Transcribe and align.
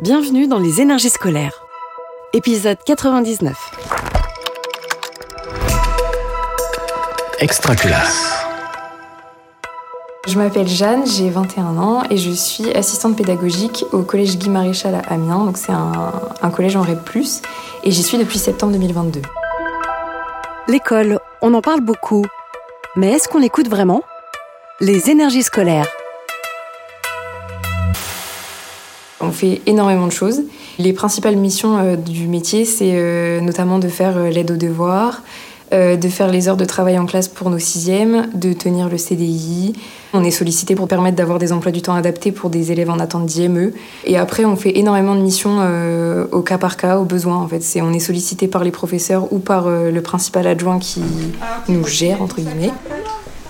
Bienvenue 0.00 0.46
dans 0.46 0.60
les 0.60 0.80
énergies 0.80 1.10
scolaires. 1.10 1.60
Épisode 2.32 2.78
99. 2.86 3.56
Extraculasse. 7.40 8.46
Je 10.28 10.38
m'appelle 10.38 10.68
Jeanne, 10.68 11.04
j'ai 11.04 11.30
21 11.30 11.78
ans 11.78 12.04
et 12.10 12.16
je 12.16 12.30
suis 12.30 12.72
assistante 12.74 13.16
pédagogique 13.16 13.84
au 13.90 14.02
collège 14.02 14.38
Guy 14.38 14.50
Maréchal 14.50 14.94
à 14.94 15.00
Amiens. 15.12 15.44
Donc 15.44 15.56
c'est 15.56 15.72
un, 15.72 16.12
un 16.42 16.50
collège 16.50 16.76
en 16.76 16.82
REP+, 16.82 17.00
et 17.82 17.90
j'y 17.90 18.02
suis 18.04 18.18
depuis 18.18 18.38
septembre 18.38 18.74
2022. 18.74 19.20
L'école, 20.68 21.18
on 21.42 21.52
en 21.54 21.60
parle 21.60 21.80
beaucoup. 21.80 22.24
Mais 22.94 23.14
est-ce 23.14 23.28
qu'on 23.28 23.38
l'écoute 23.38 23.66
vraiment? 23.68 24.04
Les 24.80 25.10
énergies 25.10 25.42
scolaires. 25.42 25.88
On 29.20 29.32
fait 29.32 29.60
énormément 29.66 30.06
de 30.06 30.12
choses. 30.12 30.42
Les 30.78 30.92
principales 30.92 31.36
missions 31.36 31.78
euh, 31.78 31.96
du 31.96 32.28
métier, 32.28 32.64
c'est 32.64 32.92
euh, 32.94 33.40
notamment 33.40 33.80
de 33.80 33.88
faire 33.88 34.16
euh, 34.16 34.30
l'aide 34.30 34.50
aux 34.52 34.56
devoirs, 34.56 35.22
de 35.70 36.08
faire 36.08 36.28
les 36.28 36.48
heures 36.48 36.56
de 36.56 36.64
travail 36.64 36.98
en 36.98 37.04
classe 37.04 37.28
pour 37.28 37.50
nos 37.50 37.58
sixièmes, 37.58 38.30
de 38.32 38.54
tenir 38.54 38.88
le 38.88 38.96
CDI. 38.96 39.74
On 40.14 40.24
est 40.24 40.30
sollicité 40.30 40.74
pour 40.74 40.88
permettre 40.88 41.16
d'avoir 41.16 41.38
des 41.38 41.52
emplois 41.52 41.72
du 41.72 41.82
temps 41.82 41.92
adaptés 41.92 42.32
pour 42.32 42.48
des 42.48 42.72
élèves 42.72 42.88
en 42.88 42.98
attente 42.98 43.26
d'IME. 43.26 43.72
Et 44.06 44.16
après, 44.16 44.46
on 44.46 44.56
fait 44.56 44.78
énormément 44.78 45.14
de 45.14 45.20
missions 45.20 45.60
au 46.32 46.40
cas 46.40 46.56
par 46.56 46.78
cas, 46.78 46.96
au 46.96 47.04
besoin. 47.04 47.36
En 47.36 47.48
fait, 47.48 47.62
on 47.82 47.92
est 47.92 47.98
sollicité 47.98 48.48
par 48.48 48.64
les 48.64 48.70
professeurs 48.70 49.30
ou 49.30 49.40
par 49.40 49.68
le 49.68 50.00
principal 50.00 50.46
adjoint 50.46 50.78
qui 50.78 51.02
nous 51.68 51.86
gère 51.86 52.22
entre 52.22 52.36
guillemets. 52.36 52.72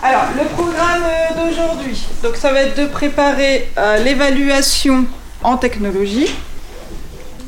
Alors, 0.02 0.24
le 0.36 0.44
programme 0.56 1.04
d'aujourd'hui, 1.36 2.04
donc 2.24 2.34
ça 2.34 2.52
va 2.52 2.62
être 2.62 2.76
de 2.76 2.86
préparer 2.88 3.68
l'évaluation 4.02 5.04
en 5.42 5.56
technologie. 5.56 6.28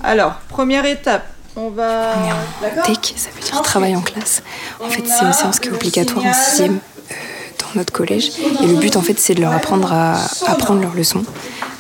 Alors, 0.03 0.35
première 0.49 0.85
étape, 0.87 1.27
on 1.57 1.69
va. 1.71 2.15
On 2.17 2.29
est 2.29 2.33
en 2.33 2.37
D'accord 2.63 2.85
TEC, 2.85 3.15
ça 3.17 3.31
veut 3.35 3.43
dire 3.43 3.61
travail 3.63 3.95
en 3.97 4.01
classe. 4.01 4.43
En 4.81 4.89
fait, 4.89 5.03
c'est 5.07 5.25
une 5.25 5.33
séance 5.33 5.59
qui 5.61 5.69
est 5.69 5.73
obligatoire 5.73 6.25
en 6.25 6.33
sixième 6.33 6.79
euh, 7.11 7.15
dans 7.59 7.79
notre 7.81 7.93
collège. 7.93 8.33
Et 8.63 8.67
le 8.67 8.77
but, 8.77 8.97
en 8.97 9.03
fait, 9.03 9.19
c'est 9.19 9.35
de 9.35 9.41
leur 9.41 9.53
apprendre 9.53 9.93
à 9.93 10.17
apprendre 10.47 10.81
leurs 10.81 10.95
leçons, 10.95 11.25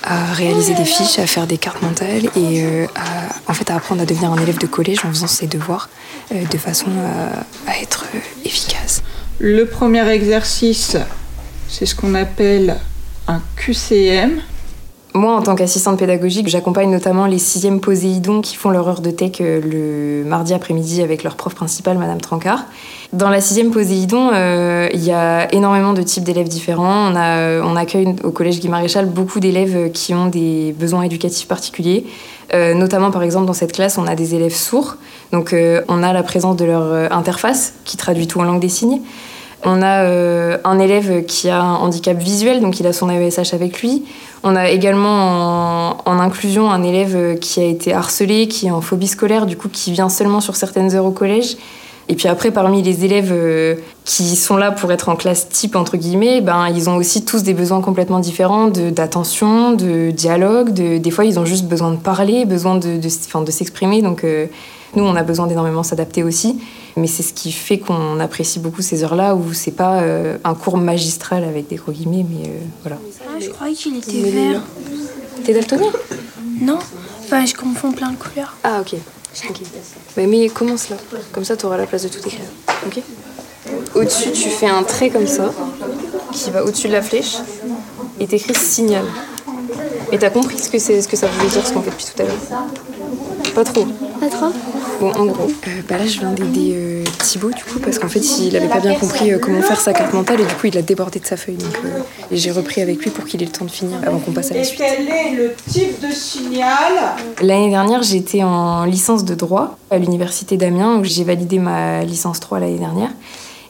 à 0.02 0.32
réaliser 0.32 0.74
des 0.74 0.84
fiches, 0.84 1.18
à 1.18 1.26
faire 1.26 1.46
des 1.46 1.56
cartes 1.58 1.80
mentales 1.82 2.26
et 2.36 2.62
euh, 2.64 2.86
à, 2.94 3.50
en 3.50 3.54
fait, 3.54 3.70
à 3.70 3.76
apprendre 3.76 4.02
à 4.02 4.06
devenir 4.06 4.32
un 4.32 4.38
élève 4.38 4.58
de 4.58 4.66
collège 4.66 4.98
en 5.04 5.08
faisant 5.08 5.26
ses 5.26 5.46
devoirs 5.46 5.88
euh, 6.32 6.44
de 6.44 6.58
façon 6.58 6.88
à, 7.66 7.70
à 7.70 7.78
être 7.80 8.04
euh, 8.14 8.18
efficace. 8.44 9.02
Le 9.38 9.64
premier 9.66 10.06
exercice, 10.10 10.96
c'est 11.68 11.86
ce 11.86 11.94
qu'on 11.94 12.14
appelle 12.14 12.76
un 13.28 13.40
QCM. 13.56 14.42
Moi, 15.12 15.34
en 15.34 15.42
tant 15.42 15.56
qu'assistante 15.56 15.98
pédagogique, 15.98 16.46
j'accompagne 16.48 16.90
notamment 16.90 17.26
les 17.26 17.38
sixièmes 17.38 17.80
poséidons 17.80 18.40
qui 18.40 18.54
font 18.54 18.70
leur 18.70 18.86
heure 18.88 19.00
de 19.00 19.10
tech 19.10 19.40
euh, 19.40 19.60
le 20.22 20.28
mardi 20.28 20.54
après-midi 20.54 21.02
avec 21.02 21.24
leur 21.24 21.34
prof 21.34 21.54
principale, 21.54 21.98
Madame 21.98 22.20
Trancard. 22.20 22.64
Dans 23.12 23.28
la 23.28 23.40
sixième 23.40 23.72
poséidon, 23.72 24.30
euh, 24.32 24.88
il 24.94 25.02
y 25.02 25.10
a 25.10 25.52
énormément 25.52 25.94
de 25.94 26.02
types 26.02 26.22
d'élèves 26.22 26.48
différents. 26.48 27.12
On, 27.12 27.16
euh, 27.16 27.74
accueille 27.74 28.14
au 28.22 28.30
collège 28.30 28.60
Guy 28.60 28.68
Maréchal 28.68 29.06
beaucoup 29.06 29.40
d'élèves 29.40 29.90
qui 29.90 30.14
ont 30.14 30.26
des 30.26 30.74
besoins 30.78 31.02
éducatifs 31.02 31.48
particuliers. 31.48 32.06
Euh, 32.52 32.74
notamment, 32.74 33.10
par 33.10 33.22
exemple, 33.22 33.46
dans 33.46 33.52
cette 33.52 33.72
classe, 33.72 33.98
on 33.98 34.06
a 34.06 34.14
des 34.14 34.34
élèves 34.34 34.54
sourds. 34.54 34.96
Donc, 35.32 35.52
euh, 35.52 35.82
on 35.88 36.02
a 36.02 36.12
la 36.12 36.22
présence 36.22 36.56
de 36.56 36.64
leur 36.64 36.82
euh, 36.82 37.06
interface 37.10 37.74
qui 37.84 37.96
traduit 37.96 38.26
tout 38.26 38.40
en 38.40 38.44
langue 38.44 38.60
des 38.60 38.68
signes. 38.68 39.00
On 39.64 39.82
a 39.82 40.04
euh, 40.04 40.58
un 40.64 40.78
élève 40.78 41.24
qui 41.26 41.50
a 41.50 41.60
un 41.60 41.76
handicap 41.76 42.16
visuel, 42.16 42.60
donc 42.60 42.80
il 42.80 42.86
a 42.86 42.92
son 42.92 43.10
AESH 43.10 43.52
avec 43.52 43.82
lui. 43.82 44.04
On 44.42 44.56
a 44.56 44.70
également 44.70 45.98
en, 45.98 46.02
en 46.06 46.18
inclusion 46.18 46.70
un 46.70 46.82
élève 46.82 47.38
qui 47.38 47.60
a 47.60 47.64
été 47.64 47.92
harcelé, 47.92 48.48
qui 48.48 48.68
est 48.68 48.70
en 48.70 48.80
phobie 48.80 49.08
scolaire, 49.08 49.46
du 49.46 49.56
coup 49.56 49.68
qui 49.68 49.92
vient 49.92 50.08
seulement 50.08 50.40
sur 50.40 50.56
certaines 50.56 50.94
heures 50.94 51.04
au 51.04 51.10
collège. 51.10 51.56
Et 52.10 52.16
puis 52.16 52.26
après, 52.26 52.50
parmi 52.50 52.82
les 52.82 53.04
élèves 53.04 53.30
euh, 53.32 53.76
qui 54.04 54.34
sont 54.34 54.56
là 54.56 54.72
pour 54.72 54.90
être 54.90 55.08
en 55.08 55.14
classe 55.14 55.48
type, 55.48 55.76
entre 55.76 55.96
guillemets, 55.96 56.40
ben, 56.40 56.66
ils 56.68 56.90
ont 56.90 56.96
aussi 56.96 57.24
tous 57.24 57.44
des 57.44 57.54
besoins 57.54 57.80
complètement 57.80 58.18
différents 58.18 58.66
de- 58.66 58.90
d'attention, 58.90 59.74
de, 59.74 60.10
dialogue. 60.10 60.70
De, 60.72 60.98
des 60.98 61.10
fois, 61.12 61.24
ils 61.24 61.38
ont 61.38 61.44
juste 61.44 61.66
besoin 61.66 61.92
de 61.92 61.98
parler, 61.98 62.46
besoin 62.46 62.74
de, 62.74 62.96
de, 62.96 63.08
enfin, 63.26 63.42
de 63.42 63.50
s'exprimer. 63.52 64.02
Donc, 64.02 64.24
euh, 64.24 64.46
nous, 64.96 65.04
on 65.04 65.14
a 65.14 65.22
besoin 65.22 65.46
d'énormément 65.46 65.84
s'adapter 65.84 66.24
aussi. 66.24 66.58
Mais 66.96 67.06
c'est 67.06 67.22
ce 67.22 67.32
qui 67.32 67.52
fait 67.52 67.78
qu'on 67.78 68.18
apprécie 68.18 68.58
beaucoup 68.58 68.82
ces 68.82 69.04
heures-là 69.04 69.36
où 69.36 69.52
c'est 69.52 69.70
pas 69.70 70.00
euh, 70.00 70.36
un 70.42 70.54
cours 70.54 70.78
magistral 70.78 71.44
avec 71.44 71.68
des 71.68 71.76
gros 71.76 71.92
guillemets, 71.92 72.26
mais 72.28 72.48
euh, 72.48 72.58
voilà. 72.82 72.98
Ah, 73.24 73.38
je 73.40 73.50
croyais 73.50 73.74
qu'il 73.76 73.96
était 73.96 74.28
vert. 74.30 74.62
T'es 75.44 75.54
daltonien? 75.54 75.92
Non 76.60 76.80
Je 77.30 77.54
confonds 77.54 77.92
plein 77.92 78.10
de 78.10 78.16
couleurs. 78.16 78.56
Ah, 78.64 78.80
ok. 78.80 78.96
Mais 80.16 80.48
commence 80.48 80.88
là. 80.90 80.96
Comme 81.32 81.44
ça, 81.44 81.56
tu 81.56 81.66
auras 81.66 81.76
la 81.76 81.86
place 81.86 82.02
de 82.02 82.08
tout 82.08 82.18
écrire. 82.18 82.40
Ok 82.86 83.00
Au-dessus, 83.94 84.32
tu 84.32 84.48
fais 84.48 84.66
un 84.66 84.82
trait 84.82 85.10
comme 85.10 85.26
ça, 85.26 85.52
qui 86.32 86.50
va 86.50 86.64
au-dessus 86.64 86.88
de 86.88 86.92
la 86.92 87.02
flèche, 87.02 87.36
et 88.18 88.26
t'écris 88.26 88.54
signal. 88.54 89.04
Et 90.12 90.18
t'as 90.18 90.30
compris 90.30 90.58
ce 90.58 90.68
que, 90.68 90.78
c'est, 90.78 91.00
ce 91.00 91.06
que 91.08 91.16
ça 91.16 91.28
voulait 91.28 91.48
dire, 91.48 91.64
ce 91.64 91.72
qu'on 91.72 91.82
fait 91.82 91.90
depuis 91.90 92.06
tout 92.06 92.22
à 92.22 92.26
l'heure? 92.26 93.54
Pas 93.54 93.64
trop. 93.64 93.86
Pas 94.20 94.28
trop 94.28 94.46
Bon, 95.00 95.12
en 95.12 95.24
gros, 95.24 95.44
euh, 95.66 95.70
bah 95.88 95.96
là, 95.96 96.06
je 96.06 96.18
viens 96.18 96.32
d'aider 96.32 96.74
euh, 96.76 97.04
Thibaut, 97.20 97.50
du 97.50 97.64
coup, 97.64 97.78
parce 97.78 97.98
qu'en 97.98 98.08
fait, 98.08 98.20
il 98.40 98.54
avait 98.54 98.68
pas 98.68 98.80
bien 98.80 98.94
compris 98.94 99.32
euh, 99.32 99.38
comment 99.38 99.62
faire 99.62 99.80
sa 99.80 99.94
carte 99.94 100.12
mentale, 100.12 100.40
et 100.42 100.44
du 100.44 100.54
coup, 100.54 100.66
il 100.66 100.76
a 100.76 100.82
débordé 100.82 101.20
de 101.20 101.26
sa 101.26 101.38
feuille. 101.38 101.56
Donc, 101.56 101.74
euh, 101.86 102.00
et 102.30 102.36
j'ai 102.36 102.50
repris 102.50 102.82
avec 102.82 102.98
lui 103.02 103.10
pour 103.10 103.24
qu'il 103.24 103.40
ait 103.42 103.46
le 103.46 103.50
temps 103.50 103.64
de 103.64 103.70
finir 103.70 103.96
avant 104.06 104.18
qu'on 104.18 104.32
passe 104.32 104.50
à 104.50 104.54
la 104.54 104.60
Et 104.60 104.64
suite. 104.64 104.78
quel 104.84 105.08
est 105.08 105.34
le 105.34 105.54
type 105.70 106.00
de 106.06 106.12
signal? 106.12 106.92
L'année 107.40 107.70
dernière, 107.70 108.02
j'étais 108.02 108.42
en 108.42 108.84
licence 108.84 109.24
de 109.24 109.34
droit 109.34 109.78
à 109.90 109.96
l'université 109.98 110.58
d'Amiens 110.58 110.98
où 110.98 111.04
j'ai 111.04 111.24
validé 111.24 111.58
ma 111.58 112.04
licence 112.04 112.40
3 112.40 112.60
l'année 112.60 112.78
dernière. 112.78 113.10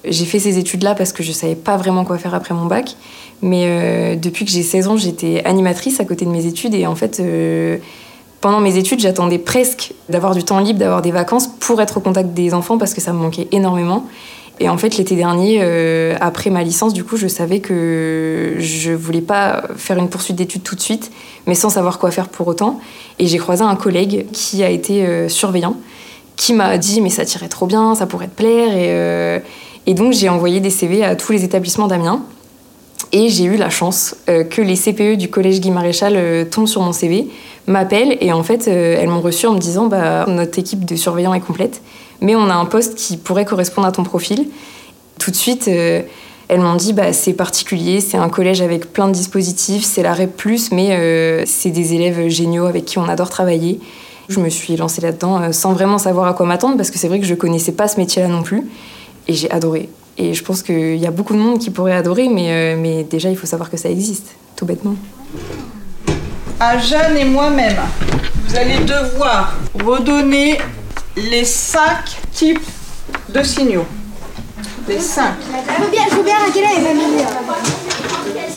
J'ai 0.04 0.24
fait 0.24 0.38
ces 0.40 0.58
études-là 0.58 0.94
parce 0.96 1.12
que 1.12 1.22
je 1.22 1.30
savais 1.30 1.54
pas 1.54 1.76
vraiment 1.76 2.04
quoi 2.04 2.18
faire 2.18 2.34
après 2.34 2.54
mon 2.54 2.64
bac. 2.66 2.96
Mais 3.42 3.64
euh, 3.66 4.16
depuis 4.16 4.44
que 4.46 4.50
j'ai 4.50 4.62
16 4.62 4.88
ans, 4.88 4.96
j'étais 4.96 5.42
animatrice 5.44 6.00
à 6.00 6.04
côté 6.04 6.24
de 6.24 6.30
mes 6.30 6.46
études 6.46 6.74
et 6.74 6.86
en 6.86 6.96
fait, 6.96 7.20
euh, 7.20 7.76
pendant 8.40 8.60
mes 8.60 8.76
études, 8.76 9.00
j'attendais 9.00 9.38
presque 9.38 9.92
d'avoir 10.08 10.34
du 10.34 10.44
temps 10.44 10.60
libre, 10.60 10.78
d'avoir 10.78 11.02
des 11.02 11.10
vacances 11.10 11.48
pour 11.48 11.80
être 11.80 11.98
au 11.98 12.00
contact 12.00 12.30
des 12.30 12.54
enfants 12.54 12.78
parce 12.78 12.94
que 12.94 13.00
ça 13.00 13.12
me 13.12 13.18
manquait 13.18 13.48
énormément. 13.52 14.06
Et 14.60 14.68
en 14.68 14.76
fait, 14.76 14.98
l'été 14.98 15.16
dernier, 15.16 15.60
euh, 15.62 16.16
après 16.20 16.50
ma 16.50 16.62
licence, 16.62 16.92
du 16.92 17.02
coup, 17.02 17.16
je 17.16 17.28
savais 17.28 17.60
que 17.60 18.56
je 18.58 18.92
voulais 18.92 19.22
pas 19.22 19.62
faire 19.76 19.96
une 19.96 20.10
poursuite 20.10 20.36
d'études 20.36 20.62
tout 20.62 20.74
de 20.74 20.80
suite, 20.80 21.10
mais 21.46 21.54
sans 21.54 21.70
savoir 21.70 21.98
quoi 21.98 22.10
faire 22.10 22.28
pour 22.28 22.46
autant. 22.46 22.78
Et 23.18 23.26
j'ai 23.26 23.38
croisé 23.38 23.62
un 23.62 23.74
collègue 23.74 24.26
qui 24.32 24.62
a 24.62 24.68
été 24.68 25.06
euh, 25.06 25.30
surveillant, 25.30 25.76
qui 26.36 26.52
m'a 26.52 26.76
dit 26.76 27.00
mais 27.00 27.08
ça 27.08 27.24
tirait 27.24 27.48
trop 27.48 27.66
bien, 27.66 27.94
ça 27.94 28.06
pourrait 28.06 28.28
te 28.28 28.36
plaire. 28.36 28.74
Et, 28.74 28.88
euh, 28.88 29.38
et 29.86 29.94
donc 29.94 30.12
j'ai 30.12 30.28
envoyé 30.28 30.60
des 30.60 30.70
CV 30.70 31.04
à 31.04 31.16
tous 31.16 31.32
les 31.32 31.44
établissements 31.44 31.86
d'Amiens. 31.86 32.22
Et 33.12 33.28
j'ai 33.28 33.44
eu 33.44 33.56
la 33.56 33.70
chance 33.70 34.14
euh, 34.28 34.44
que 34.44 34.62
les 34.62 34.76
CPE 34.76 35.16
du 35.16 35.28
collège 35.28 35.60
Guy 35.60 35.70
Maréchal 35.70 36.14
euh, 36.16 36.44
tombent 36.44 36.68
sur 36.68 36.80
mon 36.80 36.92
CV, 36.92 37.28
m'appellent 37.66 38.16
et 38.20 38.32
en 38.32 38.42
fait 38.42 38.68
euh, 38.68 38.98
elles 39.00 39.08
m'ont 39.08 39.20
reçu 39.20 39.46
en 39.46 39.54
me 39.54 39.58
disant 39.58 39.86
bah, 39.86 40.26
notre 40.28 40.58
équipe 40.58 40.84
de 40.84 40.94
surveillants 40.94 41.34
est 41.34 41.40
complète, 41.40 41.82
mais 42.20 42.36
on 42.36 42.48
a 42.48 42.54
un 42.54 42.66
poste 42.66 42.94
qui 42.94 43.16
pourrait 43.16 43.44
correspondre 43.44 43.88
à 43.88 43.92
ton 43.92 44.04
profil. 44.04 44.48
Tout 45.18 45.32
de 45.32 45.36
suite, 45.36 45.68
elles 45.68 46.60
m'ont 46.60 46.76
dit 46.76 46.92
bah, 46.92 47.12
c'est 47.12 47.34
particulier, 47.34 48.00
c'est 48.00 48.16
un 48.16 48.28
collège 48.28 48.62
avec 48.62 48.92
plein 48.92 49.08
de 49.08 49.12
dispositifs, 49.12 49.84
c'est 49.84 50.02
la 50.02 50.14
REP, 50.14 50.42
mais 50.72 51.44
c'est 51.44 51.70
des 51.70 51.92
élèves 51.92 52.28
géniaux 52.28 52.64
avec 52.64 52.86
qui 52.86 52.98
on 52.98 53.06
adore 53.06 53.28
travailler. 53.28 53.80
Je 54.30 54.40
me 54.40 54.48
suis 54.48 54.76
lancée 54.76 55.02
là-dedans 55.02 55.52
sans 55.52 55.74
vraiment 55.74 55.98
savoir 55.98 56.26
à 56.26 56.32
quoi 56.32 56.46
m'attendre 56.46 56.78
parce 56.78 56.90
que 56.90 56.98
c'est 56.98 57.08
vrai 57.08 57.20
que 57.20 57.26
je 57.26 57.34
connaissais 57.34 57.72
pas 57.72 57.86
ce 57.86 57.98
métier-là 57.98 58.28
non 58.28 58.42
plus 58.42 58.66
et 59.28 59.34
j'ai 59.34 59.50
adoré. 59.50 59.90
Et 60.22 60.34
je 60.34 60.44
pense 60.44 60.62
qu'il 60.62 60.96
y 60.96 61.06
a 61.06 61.10
beaucoup 61.10 61.32
de 61.32 61.38
monde 61.38 61.58
qui 61.58 61.70
pourrait 61.70 61.94
adorer, 61.96 62.28
mais, 62.28 62.50
euh, 62.50 62.76
mais 62.78 63.04
déjà 63.04 63.30
il 63.30 63.38
faut 63.38 63.46
savoir 63.46 63.70
que 63.70 63.78
ça 63.78 63.88
existe, 63.88 64.34
tout 64.54 64.66
bêtement. 64.66 64.94
À 66.60 66.76
Jeanne 66.76 67.16
et 67.16 67.24
moi-même, 67.24 67.78
vous 68.46 68.54
allez 68.54 68.76
devoir 68.80 69.54
redonner 69.82 70.58
les 71.16 71.44
cinq 71.46 72.20
types 72.34 72.60
de 73.30 73.42
signaux. 73.42 73.86
Les 74.86 75.00
cinq. 75.00 75.36
Bien, 75.90 76.02
faut 76.10 76.22
bien 76.22 76.36
Raquel 76.36 76.64
et 76.64 76.82
Mamie. 76.82 77.24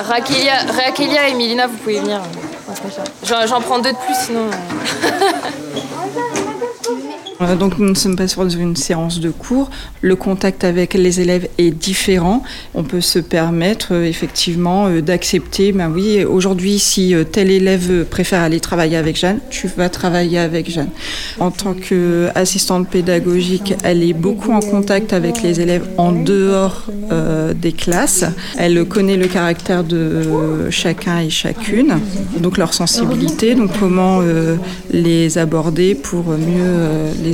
Raquelia, 0.01 0.53
Raquelia 0.67 1.29
et 1.29 1.33
Milina, 1.33 1.67
vous 1.67 1.77
pouvez 1.77 2.01
venir. 2.01 2.21
J'en, 3.23 3.47
j'en 3.47 3.61
prends 3.61 3.79
deux 3.79 3.93
de 3.93 3.97
plus 4.05 4.15
sinon. 4.25 4.49
Euh, 7.43 7.55
donc 7.55 7.79
nous 7.79 7.89
ne 7.89 7.95
sommes 7.95 8.15
pas 8.15 8.27
sur 8.27 8.43
une 8.43 8.75
séance 8.75 9.19
de 9.19 9.29
cours. 9.29 9.69
Le 10.01 10.15
contact 10.15 10.63
avec 10.63 10.93
les 10.93 11.21
élèves 11.21 11.47
est 11.57 11.71
différent. 11.71 12.43
On 12.73 12.83
peut 12.83 13.01
se 13.01 13.19
permettre 13.19 13.93
euh, 13.93 14.05
effectivement 14.05 14.87
euh, 14.87 15.01
d'accepter, 15.01 15.71
ben 15.71 15.91
oui, 15.93 16.23
aujourd'hui 16.23 16.79
si 16.79 17.15
tel 17.31 17.51
élève 17.51 18.05
préfère 18.05 18.41
aller 18.41 18.59
travailler 18.59 18.97
avec 18.97 19.17
Jeanne, 19.17 19.39
tu 19.49 19.67
vas 19.67 19.89
travailler 19.89 20.39
avec 20.39 20.69
Jeanne. 20.69 20.89
En 21.39 21.51
tant 21.51 21.73
qu'assistante 21.73 22.89
pédagogique, 22.89 23.75
elle 23.83 24.03
est 24.03 24.13
beaucoup 24.13 24.51
en 24.51 24.59
contact 24.59 25.13
avec 25.13 25.41
les 25.41 25.61
élèves 25.61 25.85
en 25.97 26.11
dehors 26.11 26.87
des 27.55 27.71
classes. 27.71 28.25
Elle 28.57 28.85
connaît 28.85 29.17
le 29.17 29.27
caractère 29.27 29.83
de 29.83 30.69
chacun 30.69 31.19
et 31.19 31.29
chacune, 31.29 31.99
donc 32.39 32.57
leur 32.57 32.73
sensibilité, 32.73 33.55
donc 33.55 33.71
comment 33.79 34.21
les 34.91 35.37
aborder 35.37 35.95
pour 35.95 36.23
mieux 36.29 37.13
les 37.23 37.32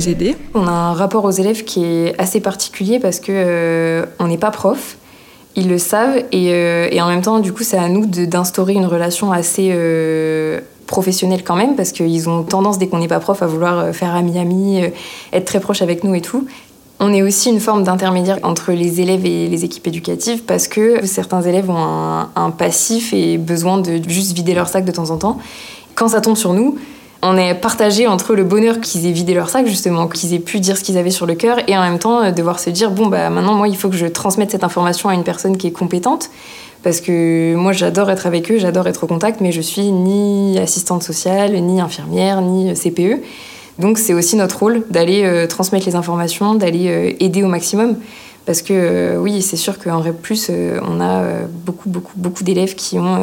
On 0.54 0.66
a 0.66 0.70
un 0.70 0.92
rapport 0.92 1.24
aux 1.24 1.30
élèves 1.30 1.64
qui 1.64 1.84
est 1.84 2.14
assez 2.18 2.40
particulier 2.40 2.98
parce 2.98 3.20
que 3.20 3.32
euh, 3.32 4.06
on 4.18 4.28
n'est 4.28 4.38
pas 4.38 4.50
prof, 4.50 4.96
ils 5.56 5.68
le 5.68 5.78
savent 5.78 6.22
euh, 6.34 6.88
et, 6.90 7.00
en 7.02 7.08
même 7.08 7.22
temps 7.22 7.40
du 7.40 7.52
coup 7.52 7.64
c'est 7.64 7.76
à 7.76 7.88
nous 7.88 8.06
d'instaurer 8.06 8.74
une 8.74 8.86
relation 8.86 9.32
assez 9.32 9.70
euh, 9.72 10.60
professionnelle 10.86 11.42
quand 11.44 11.56
même 11.56 11.76
parce 11.76 11.92
qu'ils 11.92 12.28
ont 12.28 12.42
tendance 12.42 12.78
dès 12.78 12.88
qu'on 12.88 12.98
n'est 12.98 13.08
pas 13.08 13.20
prof 13.20 13.42
à 13.42 13.46
vouloir 13.46 13.94
faire 13.94 14.14
ami-ami, 14.14 14.82
être 15.32 15.44
très 15.44 15.60
proche 15.60 15.82
avec 15.82 16.04
nous 16.04 16.14
et 16.14 16.20
tout. 16.20 16.46
On 17.02 17.14
est 17.14 17.22
aussi 17.22 17.48
une 17.48 17.60
forme 17.60 17.82
d'intermédiaire 17.82 18.38
entre 18.42 18.72
les 18.72 19.00
élèves 19.00 19.24
et 19.24 19.48
les 19.48 19.64
équipes 19.64 19.86
éducatives 19.86 20.42
parce 20.42 20.68
que 20.68 21.06
certains 21.06 21.40
élèves 21.40 21.70
ont 21.70 22.26
un 22.36 22.50
passif 22.50 23.14
et 23.14 23.38
besoin 23.38 23.78
de 23.78 24.02
juste 24.06 24.34
vider 24.34 24.52
leur 24.52 24.68
sac 24.68 24.84
de 24.84 24.92
temps 24.92 25.10
en 25.10 25.16
temps. 25.16 25.38
Quand 25.94 26.08
ça 26.08 26.20
tombe 26.20 26.36
sur 26.36 26.52
nous, 26.52 26.78
on 27.22 27.36
est 27.36 27.54
partagé 27.54 28.06
entre 28.06 28.34
le 28.34 28.44
bonheur 28.44 28.80
qu'ils 28.80 29.06
aient 29.06 29.12
vidé 29.12 29.34
leur 29.34 29.50
sac 29.50 29.66
justement, 29.66 30.08
qu'ils 30.08 30.32
aient 30.34 30.38
pu 30.38 30.60
dire 30.60 30.76
ce 30.76 30.84
qu'ils 30.84 30.96
avaient 30.96 31.10
sur 31.10 31.26
le 31.26 31.34
cœur 31.34 31.58
et 31.68 31.76
en 31.76 31.82
même 31.82 31.98
temps 31.98 32.22
euh, 32.22 32.30
devoir 32.30 32.58
se 32.58 32.70
dire 32.70 32.90
bon 32.90 33.06
bah 33.06 33.28
maintenant 33.30 33.54
moi 33.54 33.68
il 33.68 33.76
faut 33.76 33.88
que 33.88 33.96
je 33.96 34.06
transmette 34.06 34.50
cette 34.50 34.64
information 34.64 35.08
à 35.08 35.14
une 35.14 35.24
personne 35.24 35.56
qui 35.56 35.66
est 35.66 35.72
compétente 35.72 36.30
parce 36.82 37.00
que 37.00 37.54
moi 37.56 37.72
j'adore 37.72 38.10
être 38.10 38.26
avec 38.26 38.50
eux, 38.50 38.58
j'adore 38.58 38.86
être 38.86 39.04
au 39.04 39.06
contact 39.06 39.40
mais 39.40 39.52
je 39.52 39.60
suis 39.60 39.92
ni 39.92 40.58
assistante 40.58 41.02
sociale, 41.02 41.52
ni 41.60 41.80
infirmière, 41.80 42.40
ni 42.40 42.70
euh, 42.70 42.74
CPE. 42.74 43.22
Donc 43.78 43.98
c'est 43.98 44.14
aussi 44.14 44.36
notre 44.36 44.58
rôle 44.58 44.82
d'aller 44.90 45.22
euh, 45.24 45.46
transmettre 45.46 45.86
les 45.86 45.96
informations, 45.96 46.54
d'aller 46.54 47.16
aider 47.20 47.42
au 47.42 47.48
maximum 47.48 47.96
parce 48.46 48.62
que 48.62 49.18
oui, 49.18 49.42
c'est 49.42 49.56
sûr 49.56 49.78
qu'en 49.78 50.00
REP+, 50.00 50.16
on 50.82 51.00
a 51.00 51.22
beaucoup 51.66 51.90
beaucoup 51.90 52.12
beaucoup 52.16 52.42
d'élèves 52.42 52.74
qui 52.74 52.98
ont 52.98 53.18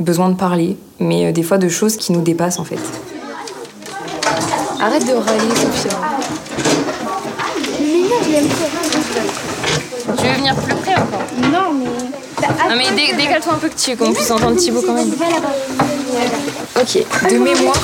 besoin 0.00 0.28
de 0.28 0.34
parler, 0.34 0.76
mais 0.98 1.32
des 1.32 1.44
fois 1.44 1.58
de 1.58 1.68
choses 1.68 1.96
qui 1.96 2.12
nous 2.12 2.22
dépassent 2.22 2.58
en 2.58 2.64
fait. 2.64 2.80
Arrête 4.82 5.06
de 5.06 5.12
râler, 5.12 5.54
Sophia. 5.54 5.96
Tu 10.18 10.26
veux 10.26 10.34
venir 10.34 10.56
plus 10.56 10.74
près 10.74 10.94
encore 10.96 11.22
Non, 11.40 11.72
mais. 11.72 11.86
Non, 12.68 12.76
mais 12.76 12.90
décale-toi 13.16 13.52
un 13.52 13.58
peu 13.58 13.68
que 13.68 13.96
qu'on 13.96 14.12
puisse 14.12 14.30
entendre 14.32 14.56
Thibaut 14.56 14.82
quand 14.82 14.94
même. 14.94 15.12
Ok, 16.80 16.98
de 17.30 17.38
mémoire, 17.38 17.80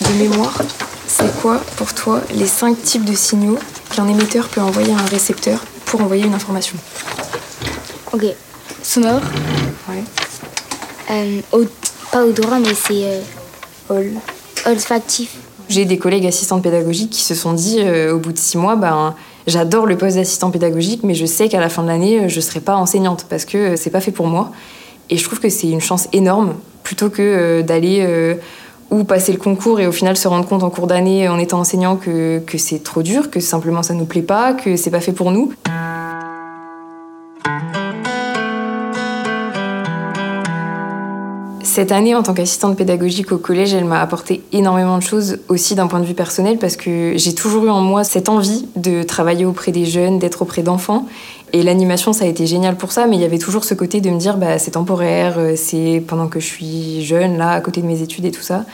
de 0.00 0.12
mémoire, 0.14 0.62
c'est 1.06 1.30
quoi 1.42 1.60
pour 1.76 1.92
toi 1.92 2.22
les 2.34 2.46
cinq 2.46 2.82
types 2.82 3.04
de 3.04 3.14
signaux 3.14 3.58
qu'un 3.94 4.08
émetteur 4.08 4.48
peut 4.48 4.62
envoyer 4.62 4.94
à 4.94 4.96
un 4.96 5.06
récepteur 5.10 5.58
pour 5.84 6.00
envoyer 6.00 6.24
une 6.24 6.34
information 6.34 6.78
Ok. 8.14 8.24
Sonore. 8.82 9.20
Ouais. 9.90 10.04
Euh, 11.10 11.66
pas 12.10 12.24
odorat, 12.24 12.60
mais 12.60 12.74
c'est. 12.74 13.20
Euh, 13.90 14.10
olfactif. 14.64 15.32
J'ai 15.70 15.84
des 15.84 15.98
collègues 15.98 16.26
assistantes 16.26 16.64
pédagogiques 16.64 17.10
qui 17.10 17.22
se 17.22 17.36
sont 17.36 17.52
dit 17.52 17.76
euh, 17.78 18.12
au 18.12 18.18
bout 18.18 18.32
de 18.32 18.38
six 18.38 18.58
mois, 18.58 18.74
ben, 18.74 19.14
j'adore 19.46 19.86
le 19.86 19.96
poste 19.96 20.16
d'assistant 20.16 20.50
pédagogique, 20.50 21.04
mais 21.04 21.14
je 21.14 21.24
sais 21.24 21.48
qu'à 21.48 21.60
la 21.60 21.68
fin 21.68 21.84
de 21.84 21.86
l'année, 21.86 22.28
je 22.28 22.34
ne 22.34 22.40
serai 22.40 22.58
pas 22.58 22.74
enseignante 22.74 23.24
parce 23.30 23.44
que 23.44 23.56
euh, 23.56 23.76
c'est 23.76 23.90
pas 23.90 24.00
fait 24.00 24.10
pour 24.10 24.26
moi. 24.26 24.50
Et 25.10 25.16
je 25.16 25.22
trouve 25.22 25.38
que 25.38 25.48
c'est 25.48 25.70
une 25.70 25.80
chance 25.80 26.08
énorme 26.12 26.56
plutôt 26.82 27.08
que 27.08 27.22
euh, 27.22 27.62
d'aller 27.62 28.04
ou 28.90 29.04
passer 29.04 29.30
le 29.30 29.38
concours 29.38 29.78
et 29.78 29.86
au 29.86 29.92
final 29.92 30.16
se 30.16 30.26
rendre 30.26 30.48
compte 30.48 30.64
en 30.64 30.70
cours 30.70 30.88
d'année 30.88 31.28
en 31.28 31.38
étant 31.38 31.60
enseignant 31.60 31.94
que, 31.94 32.40
que 32.40 32.58
c'est 32.58 32.82
trop 32.82 33.04
dur, 33.04 33.30
que 33.30 33.38
simplement 33.38 33.84
ça 33.84 33.94
nous 33.94 34.06
plaît 34.06 34.22
pas, 34.22 34.54
que 34.54 34.74
c'est 34.74 34.90
pas 34.90 35.00
fait 35.00 35.12
pour 35.12 35.30
nous. 35.30 35.52
Cette 41.80 41.92
année, 41.92 42.14
en 42.14 42.22
tant 42.22 42.34
qu'assistante 42.34 42.76
pédagogique 42.76 43.32
au 43.32 43.38
collège, 43.38 43.72
elle 43.72 43.86
m'a 43.86 44.02
apporté 44.02 44.42
énormément 44.52 44.98
de 44.98 45.02
choses 45.02 45.38
aussi 45.48 45.74
d'un 45.74 45.86
point 45.86 46.00
de 46.00 46.04
vue 46.04 46.12
personnel 46.12 46.58
parce 46.58 46.76
que 46.76 47.14
j'ai 47.16 47.34
toujours 47.34 47.64
eu 47.64 47.70
en 47.70 47.80
moi 47.80 48.04
cette 48.04 48.28
envie 48.28 48.68
de 48.76 49.02
travailler 49.02 49.46
auprès 49.46 49.72
des 49.72 49.86
jeunes, 49.86 50.18
d'être 50.18 50.42
auprès 50.42 50.60
d'enfants. 50.60 51.06
Et 51.54 51.62
l'animation, 51.62 52.12
ça 52.12 52.26
a 52.26 52.28
été 52.28 52.46
génial 52.46 52.76
pour 52.76 52.92
ça, 52.92 53.06
mais 53.06 53.16
il 53.16 53.22
y 53.22 53.24
avait 53.24 53.38
toujours 53.38 53.64
ce 53.64 53.72
côté 53.72 54.02
de 54.02 54.10
me 54.10 54.18
dire, 54.18 54.36
bah, 54.36 54.58
c'est 54.58 54.72
temporaire, 54.72 55.36
euh, 55.38 55.54
c'est 55.56 56.04
pendant 56.06 56.28
que 56.28 56.38
je 56.38 56.44
suis 56.44 57.02
jeune, 57.02 57.38
là, 57.38 57.52
à 57.52 57.62
côté 57.62 57.80
de 57.80 57.86
mes 57.86 58.02
études 58.02 58.26
et 58.26 58.30
tout 58.30 58.42
ça. 58.42 58.66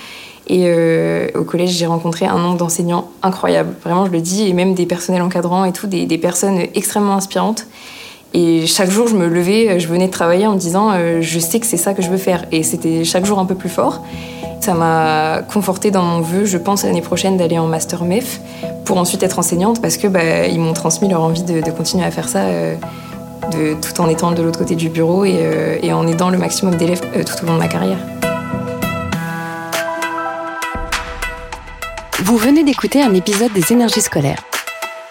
Et 0.48 0.64
euh, 0.64 1.28
au 1.36 1.44
collège, 1.44 1.70
j'ai 1.70 1.86
rencontré 1.86 2.26
un 2.26 2.38
nombre 2.40 2.56
d'enseignants 2.56 3.12
incroyables. 3.22 3.72
Vraiment, 3.84 4.06
je 4.06 4.10
le 4.10 4.20
dis, 4.20 4.48
et 4.48 4.52
même 4.52 4.74
des 4.74 4.84
personnels 4.84 5.22
encadrants 5.22 5.64
et 5.64 5.72
tout, 5.72 5.86
des, 5.86 6.06
des 6.06 6.18
personnes 6.18 6.58
extrêmement 6.74 7.14
inspirantes. 7.14 7.68
Et 8.38 8.66
chaque 8.66 8.90
jour, 8.90 9.08
je 9.08 9.16
me 9.16 9.28
levais, 9.28 9.66
euh, 9.66 9.78
je 9.78 9.88
venais 9.88 10.08
de 10.08 10.12
travailler 10.12 10.46
en 10.46 10.52
me 10.52 10.58
disant, 10.58 10.90
euh, 10.92 11.22
je 11.22 11.38
sais 11.38 11.58
que 11.58 11.64
c'est 11.64 11.78
ça 11.78 11.94
que 11.94 12.02
je 12.02 12.10
veux 12.10 12.18
faire. 12.18 12.44
Et 12.52 12.62
c'était 12.62 13.02
chaque 13.02 13.24
jour 13.24 13.38
un 13.38 13.46
peu 13.46 13.54
plus 13.54 13.70
fort. 13.70 14.02
Ça 14.60 14.74
m'a 14.74 15.40
conforté 15.50 15.90
dans 15.90 16.02
mon 16.02 16.20
vœu, 16.20 16.44
je 16.44 16.58
pense, 16.58 16.84
l'année 16.84 17.00
prochaine 17.00 17.38
d'aller 17.38 17.58
en 17.58 17.66
master 17.66 18.04
MEF 18.04 18.40
pour 18.84 18.98
ensuite 18.98 19.22
être 19.22 19.38
enseignante 19.38 19.80
parce 19.80 19.96
que 19.96 20.06
bah, 20.06 20.46
ils 20.48 20.60
m'ont 20.60 20.74
transmis 20.74 21.08
leur 21.08 21.22
envie 21.22 21.44
de, 21.44 21.70
continuer 21.70 22.04
à 22.04 22.10
faire 22.10 22.28
ça. 22.28 22.40
Euh, 22.40 22.74
tout 23.80 24.00
en 24.00 24.08
étant 24.08 24.32
de 24.32 24.42
l'autre 24.42 24.58
côté 24.58 24.74
du 24.74 24.90
bureau 24.90 25.24
et, 25.24 25.92
en 25.92 26.06
aidant 26.06 26.30
le 26.30 26.38
maximum 26.38 26.74
d'élèves 26.74 27.00
tout 27.00 27.44
au 27.44 27.46
long 27.46 27.54
de 27.54 27.58
ma 27.58 27.68
carrière. 27.68 27.98
Vous 32.24 32.36
venez 32.36 32.64
d'écouter 32.64 33.00
un 33.02 33.14
épisode 33.14 33.52
des 33.52 33.72
énergies 33.72 34.00
scolaires. 34.00 34.42